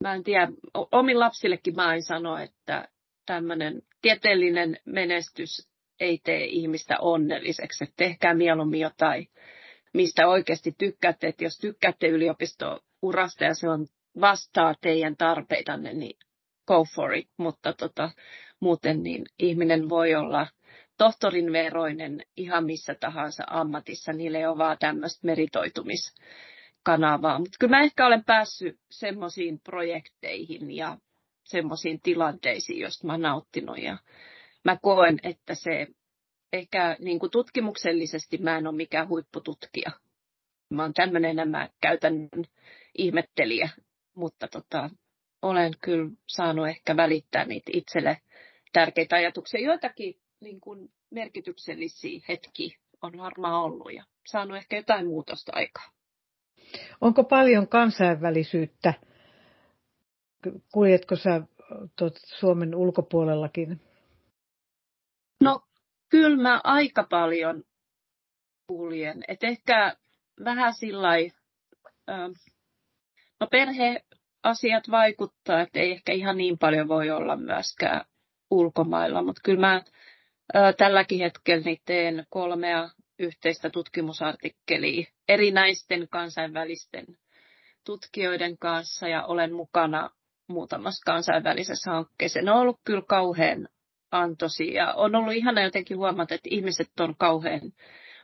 [0.00, 2.88] mä en tiedä, omin lapsillekin mä en sano, että
[3.26, 7.84] tämmöinen tieteellinen menestys ei tee ihmistä onnelliseksi.
[7.84, 9.28] Että tehkää mieluummin jotain,
[9.92, 11.26] mistä oikeasti tykkäätte.
[11.26, 13.86] Että jos tykkäätte yliopistourasta ja se on
[14.20, 16.18] vastaa teidän tarpeitanne, niin
[16.66, 17.28] go for it.
[17.36, 18.10] Mutta tota,
[18.60, 20.46] muuten niin ihminen voi olla
[20.98, 24.12] tohtorin veroinen ihan missä tahansa ammatissa.
[24.12, 25.26] Niillä ei ole vaan tämmöistä
[26.88, 27.38] meritoitumiskanavaa.
[27.38, 30.98] Mutta kyllä mä ehkä olen päässyt semmoisiin projekteihin ja
[31.44, 33.78] semmoisiin tilanteisiin, joista mä nauttinut.
[33.78, 33.98] Ja
[34.64, 35.86] mä koen, että se
[36.52, 39.90] ehkä niin kuin tutkimuksellisesti mä en ole mikään huippututkija.
[40.70, 42.44] Mä oon tämmöinen nämä käytännön
[42.98, 43.68] ihmettelijä,
[44.16, 44.90] mutta tota,
[45.42, 48.16] olen kyllä saanut ehkä välittää niitä itselle
[48.72, 49.60] tärkeitä ajatuksia.
[49.60, 55.99] Joitakin niin kuin merkityksellisiä hetkiä on varmaan ollut ja saanut ehkä jotain muutosta aikaa.
[57.00, 58.94] Onko paljon kansainvälisyyttä?
[60.72, 61.40] Kuljetko sä
[61.98, 63.80] tuot Suomen ulkopuolellakin?
[65.40, 65.60] No
[66.08, 67.64] kyllä mä aika paljon
[68.66, 69.24] kuljen.
[69.28, 69.96] Et ehkä
[70.44, 71.08] vähän sillä
[73.40, 78.04] no perheasiat vaikuttaa, että ei ehkä ihan niin paljon voi olla myöskään
[78.50, 79.82] ulkomailla, mutta kyllä mä
[80.76, 82.88] tälläkin hetkellä niin teen kolmea
[83.20, 87.06] yhteistä tutkimusartikkelia erinäisten kansainvälisten
[87.84, 90.10] tutkijoiden kanssa ja olen mukana
[90.46, 92.42] muutamassa kansainvälisessä hankkeessa.
[92.42, 93.68] Ne on ollut kyllä kauhean
[94.10, 94.94] antoisia.
[94.94, 97.72] On ollut ihana jotenkin huomata, että ihmiset on kauhean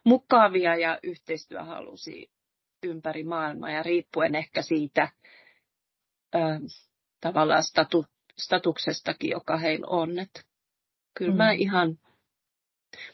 [0.04, 2.30] mukavia ja yhteistyöhalusia
[2.82, 5.08] ympäri maailmaa ja riippuen ehkä siitä
[6.34, 6.38] ö,
[7.20, 8.06] tavallaan statu,
[8.38, 10.18] statuksestakin, joka heillä on.
[10.18, 10.46] Et
[11.14, 11.36] kyllä mm.
[11.36, 11.98] mä ihan,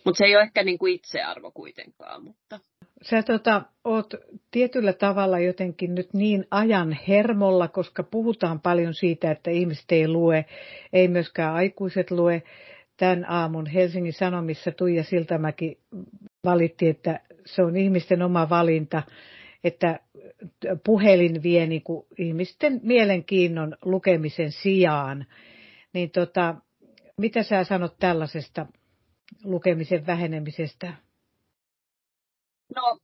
[0.05, 2.25] mutta se ei ole ehkä niin kuin itsearvo kuitenkaan.
[2.25, 2.61] Mutta.
[3.03, 4.14] Sä tota, oot
[4.51, 10.45] tietyllä tavalla jotenkin nyt niin ajan hermolla, koska puhutaan paljon siitä, että ihmiset ei lue,
[10.92, 12.42] ei myöskään aikuiset lue.
[12.97, 15.79] Tämän aamun Helsingin Sanomissa Tuija Siltamäki
[16.45, 19.03] valitti, että se on ihmisten oma valinta,
[19.64, 20.01] että
[20.85, 25.27] puhelin vie niin kuin ihmisten mielenkiinnon lukemisen sijaan.
[25.92, 26.55] Niin tota,
[27.16, 28.66] mitä sä sanot tällaisesta
[29.44, 30.94] lukemisen vähenemisestä?
[32.76, 32.98] No,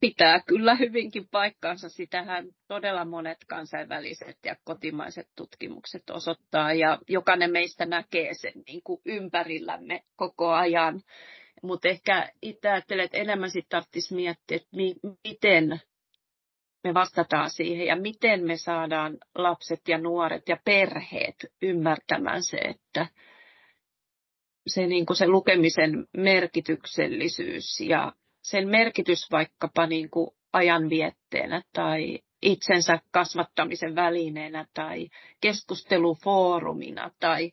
[0.00, 1.88] pitää kyllä hyvinkin paikkaansa.
[1.88, 9.00] Sitähän todella monet kansainväliset ja kotimaiset tutkimukset osoittaa ja jokainen meistä näkee sen niin kuin
[9.06, 11.02] ympärillämme koko ajan.
[11.62, 15.80] Mutta ehkä itse ajattelen, että enemmän sitten tarvitsisi miettiä, että mi- miten
[16.84, 23.06] me vastataan siihen ja miten me saadaan lapset ja nuoret ja perheet ymmärtämään se, että
[24.66, 32.98] se, niin kuin se lukemisen merkityksellisyys ja sen merkitys vaikkapa niin kuin ajanvietteenä tai itsensä
[33.10, 35.08] kasvattamisen välineenä tai
[35.40, 37.52] keskustelufoorumina tai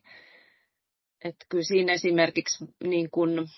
[1.24, 3.48] että kyllä siinä esimerkiksi niin kuin,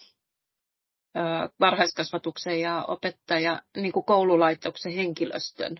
[1.61, 5.77] varhaiskasvatuksen ja opettaja, niin kuin koululaitoksen henkilöstön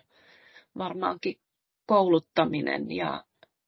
[0.77, 1.39] varmaankin
[1.85, 3.23] kouluttaminen ja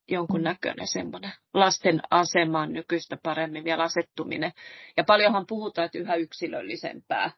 [0.08, 4.52] jonkunnäköinen semmoinen lasten asemaan nykyistä paremmin vielä asettuminen.
[4.98, 7.32] Ja paljonhan puhutaan, että yhä yksilöllisempää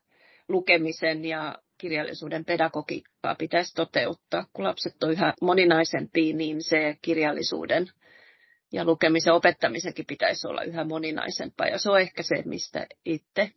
[0.47, 4.45] lukemisen ja kirjallisuuden pedagogiikkaa pitäisi toteuttaa.
[4.53, 7.87] Kun lapset on yhä moninaisempia, niin se kirjallisuuden
[8.73, 11.67] ja lukemisen opettamisenkin pitäisi olla yhä moninaisempaa.
[11.67, 13.51] Ja se on ehkä se, mistä itse,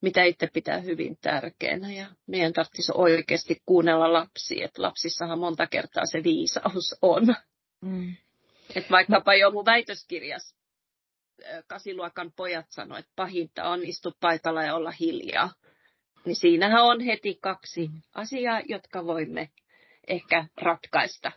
[0.00, 1.92] mitä itse pitää hyvin tärkeänä.
[1.92, 7.34] Ja meidän tarvitsisi oikeasti kuunnella lapsia, että lapsissahan monta kertaa se viisaus on.
[7.80, 8.16] Mm.
[8.74, 10.54] Että vaikkapa jo mun väitöskirjas
[11.66, 15.50] kasiluokan pojat sanoivat, että pahinta on istua paikalla ja olla hiljaa.
[16.24, 19.48] Niin siinähän on heti kaksi asiaa, jotka voimme
[20.08, 21.32] ehkä ratkaista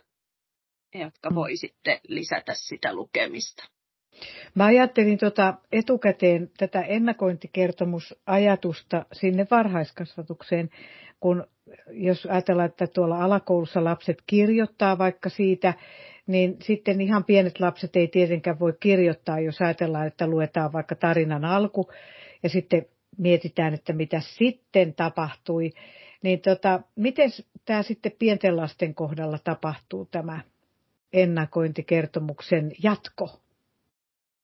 [0.94, 3.64] ja jotka voi sitten lisätä sitä lukemista.
[4.54, 10.70] Mä ajattelin tota etukäteen tätä ennakointikertomusajatusta sinne varhaiskasvatukseen,
[11.20, 11.46] kun
[11.90, 15.74] jos ajatellaan, että tuolla alakoulussa lapset kirjoittaa vaikka siitä,
[16.28, 21.44] niin sitten ihan pienet lapset ei tietenkään voi kirjoittaa, jos ajatellaan, että luetaan vaikka tarinan
[21.44, 21.90] alku
[22.42, 22.86] ja sitten
[23.18, 25.70] mietitään, että mitä sitten tapahtui.
[26.22, 27.30] Niin tota, miten
[27.64, 30.40] tämä sitten pienten lasten kohdalla tapahtuu tämä
[31.12, 33.40] ennakointikertomuksen jatko?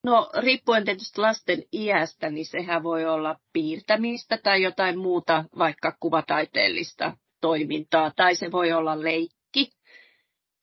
[0.03, 7.17] No riippuen tietysti lasten iästä, niin sehän voi olla piirtämistä tai jotain muuta, vaikka kuvataiteellista
[7.41, 9.44] toimintaa, tai se voi olla leikki,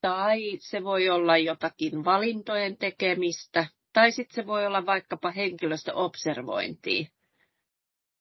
[0.02, 7.06] tai se voi olla jotakin valintojen tekemistä, tai sitten se voi olla vaikkapa henkilöstöobservointia,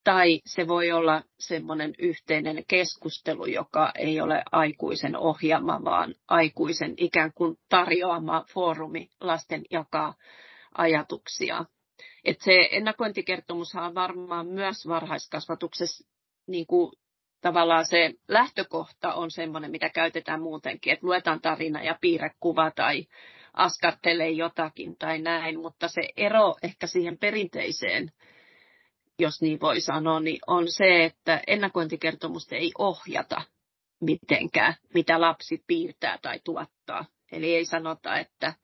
[0.04, 7.32] tai se voi olla semmoinen yhteinen keskustelu, joka ei ole aikuisen ohjaama, vaan aikuisen ikään
[7.34, 10.14] kuin tarjoama foorumi lasten jakaa
[10.74, 11.64] ajatuksia.
[12.24, 16.08] Et se ennakointikertomushan on varmaan myös varhaiskasvatuksessa
[16.46, 16.92] niin kuin
[17.40, 23.06] tavallaan se lähtökohta on semmoinen, mitä käytetään muutenkin, että luetaan tarina ja piirrekuva tai
[23.52, 28.12] askartelee jotakin tai näin, mutta se ero ehkä siihen perinteiseen,
[29.18, 33.42] jos niin voi sanoa, niin on se, että ennakointikertomusta ei ohjata
[34.00, 37.04] mitenkään, mitä lapsi piirtää tai tuottaa.
[37.32, 38.54] Eli ei sanota, että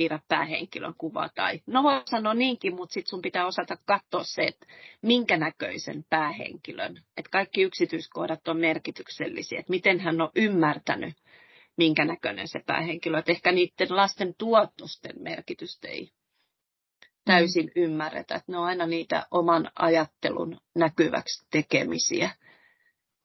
[0.00, 4.42] piirrä päähenkilön kuva tai, no voi sanoa niinkin, mutta sitten sun pitää osata katsoa se,
[4.42, 4.66] että
[5.02, 11.14] minkä näköisen päähenkilön, että kaikki yksityiskohdat on merkityksellisiä, että miten hän on ymmärtänyt,
[11.76, 16.10] minkä näköinen se päähenkilö, että ehkä niiden lasten tuotosten merkitystä ei
[17.24, 17.82] täysin mm.
[17.82, 22.30] ymmärretä, että ne on aina niitä oman ajattelun näkyväksi tekemisiä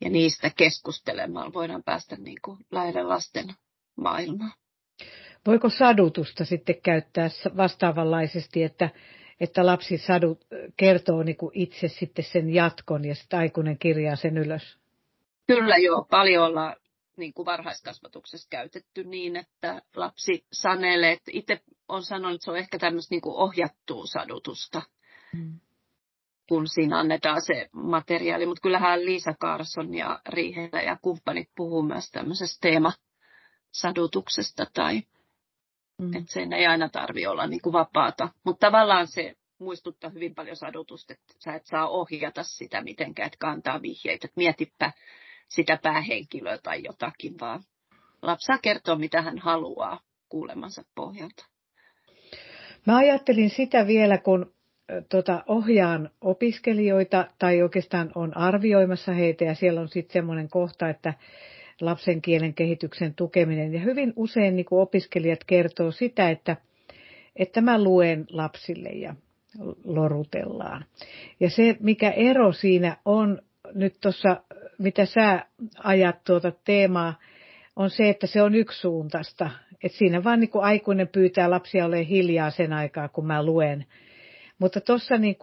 [0.01, 3.47] ja niistä keskustelemaan voidaan päästä niin kuin lähelle lasten
[3.97, 4.64] maailmaa.
[5.45, 8.89] Voiko sadutusta sitten käyttää vastaavanlaisesti, että,
[9.39, 14.37] että lapsi sadut, kertoo niin kuin itse sitten sen jatkon ja sitten aikuinen kirjaa sen
[14.37, 14.77] ylös?
[15.47, 16.75] Kyllä joo, paljon ollaan
[17.17, 22.57] niin kuin varhaiskasvatuksessa käytetty niin, että lapsi sanelee, että itse on sanonut, että se on
[22.57, 24.81] ehkä tämmöistä niin kuin ohjattua sadutusta,
[25.33, 25.59] mm.
[26.49, 28.45] kun siinä annetaan se materiaali.
[28.45, 35.01] Mutta kyllähän Liisa Carson ja Riihelä ja kumppanit puhuu myös tämmöisestä teemasadutuksesta tai
[36.01, 36.13] Mm.
[36.15, 38.29] Että sen ei aina tarvi olla niin kuin vapaata.
[38.43, 43.37] Mutta tavallaan se muistuttaa hyvin paljon sadutusta, että sä et saa ohjata sitä mitenkään, että
[43.39, 44.25] kantaa vihjeitä.
[44.25, 44.91] Että mietipä
[45.47, 47.63] sitä päähenkilöä tai jotakin, vaan
[48.21, 51.45] lapsi saa kertoa, mitä hän haluaa kuulemansa pohjalta.
[52.85, 54.53] Mä ajattelin sitä vielä, kun
[55.09, 61.13] tota, ohjaan opiskelijoita tai oikeastaan on arvioimassa heitä ja siellä on sitten semmoinen kohta, että
[61.81, 63.73] lapsen kielen kehityksen tukeminen.
[63.73, 66.57] Ja hyvin usein niin kuin opiskelijat kertoo sitä, että,
[67.35, 69.15] että mä luen lapsille ja
[69.83, 70.85] lorutellaan.
[71.39, 73.41] Ja se, mikä ero siinä on
[73.73, 74.41] nyt tuossa,
[74.79, 75.45] mitä sä
[75.83, 77.19] ajat tuota teemaa,
[77.75, 79.49] on se, että se on yksisuuntaista.
[79.83, 83.85] Että siinä vaan niin kuin aikuinen pyytää lapsia olemaan hiljaa sen aikaa, kun mä luen.
[84.59, 85.37] Mutta tuossa niin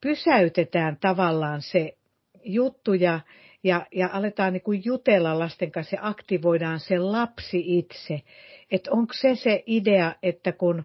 [0.00, 1.96] pysäytetään tavallaan se
[2.44, 3.20] juttu ja
[3.64, 8.22] ja, ja aletaan niin kuin jutella lasten kanssa ja aktivoidaan se lapsi itse.
[8.70, 10.84] Että onko se se idea, että kun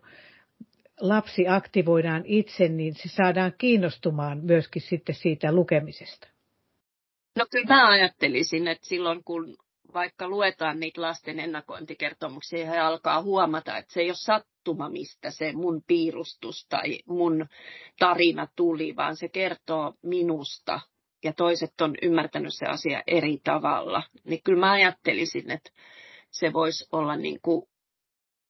[1.00, 6.28] lapsi aktivoidaan itse, niin se saadaan kiinnostumaan myöskin sitten siitä lukemisesta?
[7.36, 9.58] No kyllä mä ajattelisin, että silloin kun
[9.94, 15.52] vaikka luetaan niitä lasten ennakointikertomuksia, he alkaa huomata, että se ei ole sattuma, mistä se
[15.54, 17.46] mun piirustus tai mun
[18.00, 20.80] tarina tuli, vaan se kertoo minusta
[21.24, 25.70] ja toiset on ymmärtänyt se asia eri tavalla, niin kyllä mä ajattelisin, että
[26.32, 27.70] se voisi olla niin kuin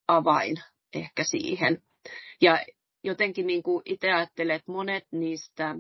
[0.08, 0.56] avain
[0.94, 1.84] ehkä siihen.
[2.42, 2.66] Ja
[3.04, 5.76] jotenkin niin kuin itse ajattelen, että monet niistä,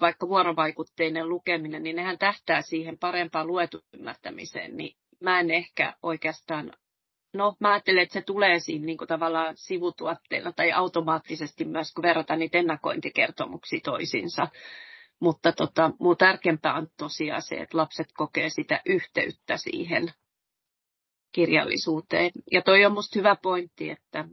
[0.00, 6.72] vaikka vuorovaikutteinen lukeminen, niin nehän tähtää siihen parempaan luetun ymmärtämiseen, niin mä en ehkä oikeastaan
[7.34, 12.02] No, mä ajattelen, että se tulee siinä niin kuin tavallaan sivutuotteena tai automaattisesti myös, kun
[12.02, 14.48] verrataan niitä ennakointikertomuksia toisiinsa.
[15.20, 20.12] Mutta tota, muu tärkeämpää on tosiaan se, että lapset kokee sitä yhteyttä siihen
[21.32, 22.30] kirjallisuuteen.
[22.52, 24.24] Ja toi on musta hyvä pointti, että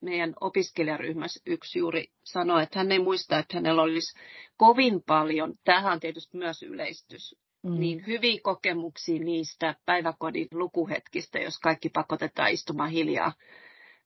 [0.00, 4.18] meidän opiskelijaryhmässä yksi juuri sanoi, että hän ei muista, että hänellä olisi
[4.56, 7.80] kovin paljon, tähän on tietysti myös yleistys, mm.
[7.80, 13.32] niin hyviä kokemuksia niistä päiväkodin lukuhetkistä, jos kaikki pakotetaan istumaan hiljaa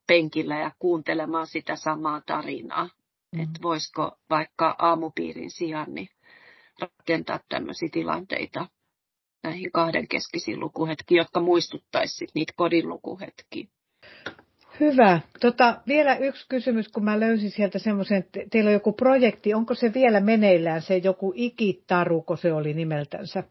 [0.07, 2.89] penkillä ja kuuntelemaan sitä samaa tarinaa.
[3.37, 3.41] Mm.
[3.43, 6.09] Että voisiko vaikka aamupiirin sijaan niin
[6.81, 8.67] rakentaa tämmöisiä tilanteita
[9.43, 13.67] näihin kahden keskisiin lukuhetkiin, jotka muistuttaisivat niitä kodin lukuhetkiä.
[14.81, 15.21] Hyvä.
[15.41, 19.75] Tota, vielä yksi kysymys, kun mä löysin sieltä semmoisen, että teillä on joku projekti, onko
[19.75, 23.45] se vielä meneillään, se joku ikitaru, kun se oli nimeltänsä.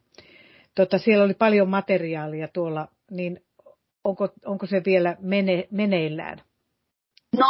[0.75, 3.43] Tota, siellä oli paljon materiaalia tuolla, niin
[4.03, 6.41] onko, onko se vielä mene, meneillään?
[7.37, 7.45] No,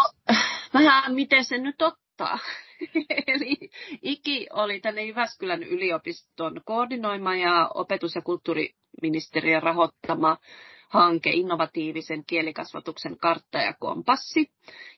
[0.74, 1.82] vähän miten se nyt
[2.20, 2.40] ottaa.
[3.28, 3.70] Eli
[4.02, 10.38] IKI oli tänne Jyväskylän yliopiston koordinoima ja opetus- ja kulttuuriministeriön rahoittama
[10.90, 14.52] hanke innovatiivisen kielikasvatuksen kartta ja kompassi.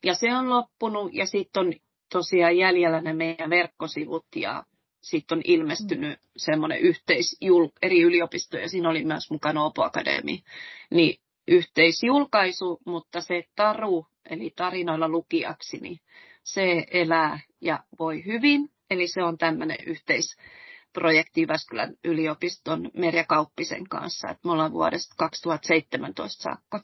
[0.03, 1.73] Ja se on loppunut ja sitten on
[2.11, 4.63] tosiaan jäljellä ne meidän verkkosivut ja
[5.01, 6.27] sitten on ilmestynyt mm.
[6.37, 7.37] semmoinen yhteis
[7.81, 10.43] eri yliopistoja, siinä oli myös mukana Opo Akademi,
[10.91, 15.99] niin yhteisjulkaisu, mutta se taru, eli tarinoilla lukijaksi, niin
[16.43, 18.69] se elää ja voi hyvin.
[18.89, 24.29] Eli se on tämmöinen yhteisprojekti Jyväskylän yliopiston Merja Kauppisen kanssa.
[24.29, 26.83] Et me ollaan vuodesta 2017 saakka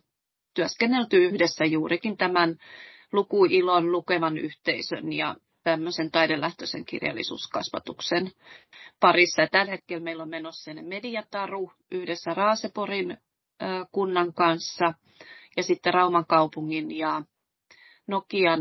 [0.54, 2.58] työskennelty yhdessä juurikin tämän
[3.12, 8.32] lukuilon lukevan yhteisön ja tämmöisen taidelähtöisen kirjallisuuskasvatuksen
[9.00, 9.42] parissa.
[9.42, 13.18] Ja tällä hetkellä meillä on menossa Mediataru yhdessä Raaseporin
[13.92, 14.94] kunnan kanssa
[15.58, 17.22] ja sitten Rauman kaupungin ja
[18.08, 18.60] Nokian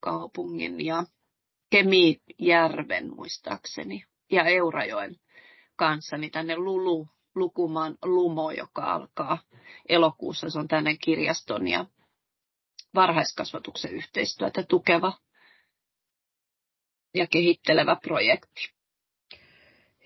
[0.00, 1.04] kaupungin ja
[1.70, 5.16] Kemijärven muistaakseni ja Eurajoen
[5.76, 9.38] kanssa, niin tänne Lulu, Lukumaan Lumo, joka alkaa
[9.88, 10.50] elokuussa.
[10.50, 11.86] Se on tänne kirjaston ja
[12.94, 15.12] varhaiskasvatuksen yhteistyötä tukeva
[17.14, 18.72] ja kehittelevä projekti.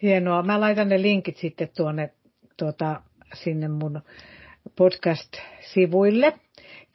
[0.02, 0.42] Hienoa.
[0.42, 2.14] Mä laitan ne linkit sitten tuonne
[2.56, 3.02] tuota,
[3.34, 4.02] sinne mun
[4.76, 6.40] podcast-sivuille.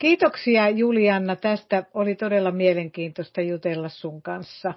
[0.00, 1.84] Kiitoksia Julianna tästä.
[1.94, 4.74] Oli todella mielenkiintoista jutella sun kanssa.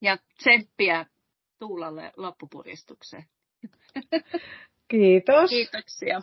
[0.00, 1.06] Ja tsemppiä
[1.58, 3.24] Tuulalle loppupuristukseen.
[4.88, 5.50] Kiitos.
[5.50, 6.22] Kiitoksia.